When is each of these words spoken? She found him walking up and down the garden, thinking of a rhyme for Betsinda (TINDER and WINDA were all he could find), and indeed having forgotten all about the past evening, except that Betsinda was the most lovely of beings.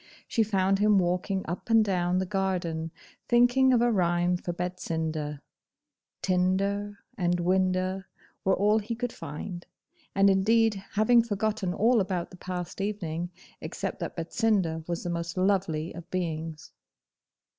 She 0.27 0.41
found 0.41 0.79
him 0.79 0.97
walking 0.97 1.45
up 1.47 1.69
and 1.69 1.85
down 1.85 2.17
the 2.17 2.25
garden, 2.25 2.89
thinking 3.29 3.71
of 3.71 3.83
a 3.83 3.91
rhyme 3.91 4.35
for 4.35 4.51
Betsinda 4.51 5.39
(TINDER 6.23 6.97
and 7.19 7.39
WINDA 7.39 8.05
were 8.43 8.55
all 8.55 8.79
he 8.79 8.95
could 8.95 9.13
find), 9.13 9.63
and 10.15 10.27
indeed 10.27 10.73
having 10.93 11.21
forgotten 11.21 11.71
all 11.71 11.99
about 12.01 12.31
the 12.31 12.37
past 12.37 12.81
evening, 12.81 13.29
except 13.61 13.99
that 13.99 14.15
Betsinda 14.15 14.83
was 14.87 15.03
the 15.03 15.11
most 15.11 15.37
lovely 15.37 15.93
of 15.93 16.09
beings. 16.09 16.71